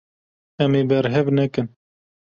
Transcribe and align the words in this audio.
Em 0.63 0.71
ê 0.81 0.83
berhev 0.89 1.27
nekin. 1.37 1.67